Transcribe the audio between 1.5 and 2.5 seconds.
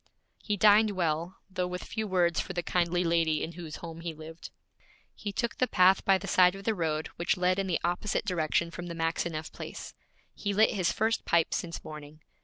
with few words